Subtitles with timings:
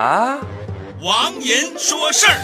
[0.00, 0.38] 啊，
[1.02, 2.40] 王银说事儿。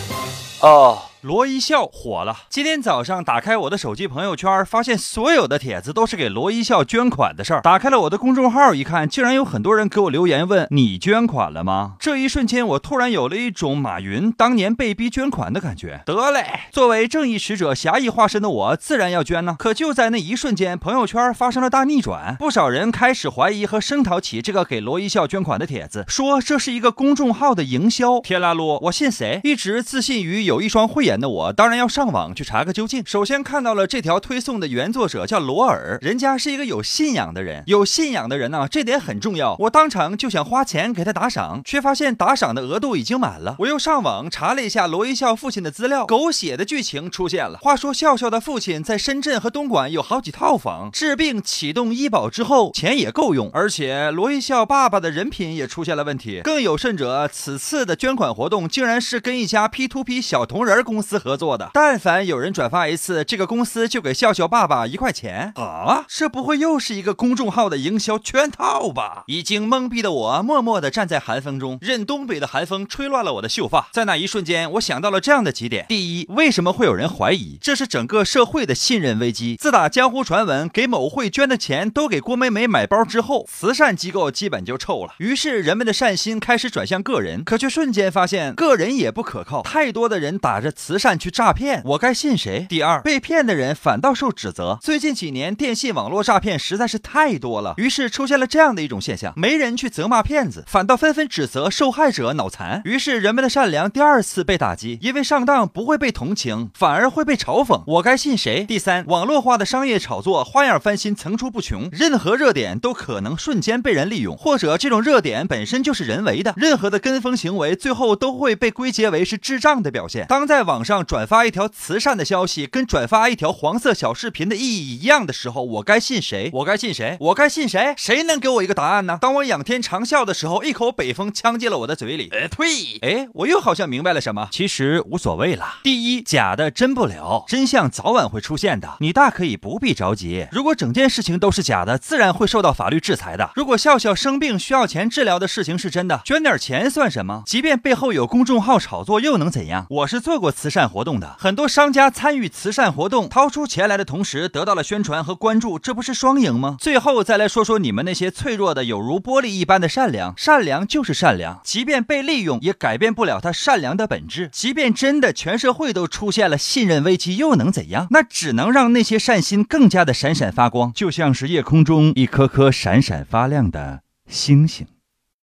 [0.60, 2.36] 哦，罗一笑火了。
[2.48, 7.60] 今天早上打开我的手机朋友圈，发现所有的帖子都是给罗一笑捐款的事儿。
[7.62, 11.94] 打开了我的公众号一看，竟然有很多人给我留言问你捐款了吗？
[11.98, 16.02] 这一瞬间，我突然有了一种马云当年被逼捐款的感觉。
[16.04, 19.56] 得嘞，作为正义使者、侠义化身的我，自然要捐呢。
[19.58, 28.20] 可就在那一瞬间，朋友圈发生了大逆转，不少人开始怀疑和声讨起这个给罗一笑捐款的帖子，说这是一个公众号的营销。
[28.20, 29.40] 天啦噜，我信谁？
[29.42, 33.02] 一直自信于有一双慧眼的我，当然要上网去查个究竟。
[33.06, 39.56] 首先看到了这条推送的原作者叫罗尔，人家是一个有信仰的人，有信仰的人呢、这点很重要。
[39.60, 43.56] 我当场就想花钱给他打赏，却发现打赏的额度已经满了。
[43.60, 47.58] 我又上网查了一下罗一笑父亲的资料，狗血的剧情出现了。
[47.58, 56.40] 话说笑笑的父亲在深圳和东莞有好几套房，治病启动医保之后，钱也够用，而且罗一笑爸爸的人品也出现了问题。
[56.42, 61.70] 更有甚者，此次的捐款活动竟然是跟一家 P to P 小铜人公司合作的。
[61.72, 66.04] 但凡有人转发一次，这个公司就给笑笑爸爸一块钱啊！
[66.08, 69.24] 这不会又是一个公众号的营销圈套吧？
[69.26, 73.88] 已经懵逼的我，默默地站在寒风中，任东北的寒风吹乱了我的秀发。
[73.92, 79.56] 在那一瞬间，我想到了这样的几点：第一，为什么会有人怀疑这是整个社会的信任危机？
[79.56, 85.14] 自打江湖传闻给某会捐的钱都给郭美美买包之后，慈善机构基本就臭了。
[85.18, 92.64] 于是人们的善心开始转向个人，可却瞬间发现个人也不可靠，太多的人打着慈善去诈骗，我该信谁？
[92.68, 94.78] 第二，被骗的人反倒受指责。
[94.80, 102.82] 最近几年电信网络诈骗实在是太多了，于是出现了这样的一种现象：没人去责骂骗子，反倒纷纷指责受害者脑残。
[102.84, 107.82] 于是人们的善良第二次被打击，因为上当不会被同情，反而会被嘲讽。
[107.88, 108.64] 我该信谁？
[108.64, 116.54] 第三，网络化的商业炒作花样翻新层出不穷，任何热点都可能瞬间被人利用，或者这种热点本身就是人为的。
[116.56, 120.24] 任何的跟风行为最后都会被归结为是智障的表现。
[120.28, 126.50] 当在网上转发一条慈善的消息，跟转发一条黄色小视频的意义一样的时候，我该信谁？
[126.52, 127.16] 我该信谁？
[127.20, 127.94] 我该信谁？
[127.96, 129.18] 谁能给我一个答案呢？
[129.20, 132.28] 当我仰天长啸的时候，一口北风呛进了我的嘴里。
[132.32, 132.98] 呃，呸！
[133.02, 134.48] 哎，我又好像明白了什么。
[134.50, 135.76] 其实无所谓了。
[135.82, 140.46] 第一，假的真不了，真相早晚会出现的，你大可以不必着急。
[140.50, 143.50] 如果整件事情都是假的，自然会受到法律制裁的。
[143.54, 147.42] 如果笑笑生病需要钱治疗的事情是真的，捐点钱算什么？
[147.46, 149.86] 即便背后有公众号炒作，又能怎样？
[149.90, 156.74] 我是做过慈善活动的，很多商家参与慈善活动，掏出钱来的同时得到了宣传和关注，这不是双赢吗？
[156.80, 164.50] 最后再来说说你们那些脆弱的有如玻璃一般的善良，善良就是善良，即便被利用，也改变不了它善良的本质。
[164.52, 168.08] 即便真的全社会都出现了信任危机，又能怎样？
[168.10, 174.88] 那只能让那些善心更加的闪闪发光，就像是夜空中一颗颗闪闪发亮的星星。